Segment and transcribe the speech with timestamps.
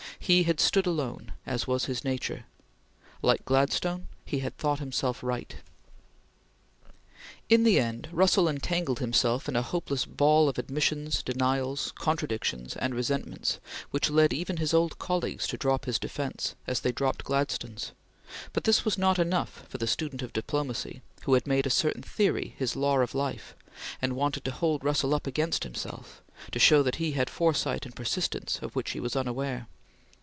[0.23, 2.45] He had stood alone, as was his nature.
[3.21, 5.55] Like Gladstone, he had thought himself right.
[7.49, 12.95] In the end, Russell entangled himself in a hopeless ball of admissions, denials, contradictions, and
[12.95, 13.59] resentments
[13.89, 17.91] which led even his old colleagues to drop his defence, as they dropped Gladstone's;
[18.53, 22.03] but this was not enough for the student of diplomacy who had made a certain
[22.03, 23.53] theory his law of life,
[24.01, 26.21] and wanted to hold Russell up against himself;
[26.51, 29.67] to show that he had foresight and persistence of which he was unaware.